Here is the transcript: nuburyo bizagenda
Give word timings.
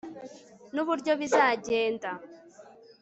nuburyo 0.73 1.11
bizagenda 1.21 2.09